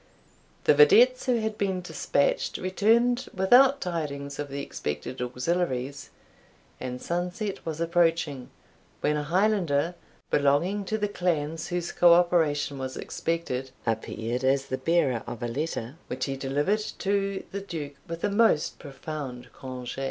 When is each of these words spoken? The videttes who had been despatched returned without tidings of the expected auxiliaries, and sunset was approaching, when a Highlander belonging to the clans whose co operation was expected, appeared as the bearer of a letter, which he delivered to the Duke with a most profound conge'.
The 0.63 0.73
videttes 0.73 1.27
who 1.27 1.41
had 1.41 1.59
been 1.59 1.79
despatched 1.81 2.57
returned 2.57 3.29
without 3.35 3.79
tidings 3.81 4.39
of 4.39 4.49
the 4.49 4.59
expected 4.63 5.21
auxiliaries, 5.21 6.09
and 6.79 6.99
sunset 6.99 7.63
was 7.67 7.79
approaching, 7.79 8.49
when 9.01 9.15
a 9.15 9.21
Highlander 9.21 9.93
belonging 10.31 10.85
to 10.85 10.97
the 10.97 11.07
clans 11.07 11.67
whose 11.67 11.91
co 11.91 12.13
operation 12.15 12.79
was 12.79 12.97
expected, 12.97 13.69
appeared 13.85 14.43
as 14.43 14.65
the 14.65 14.79
bearer 14.79 15.21
of 15.27 15.43
a 15.43 15.47
letter, 15.47 15.97
which 16.07 16.25
he 16.25 16.35
delivered 16.35 16.81
to 16.97 17.43
the 17.51 17.61
Duke 17.61 17.93
with 18.07 18.23
a 18.23 18.31
most 18.31 18.79
profound 18.79 19.53
conge'. 19.53 19.99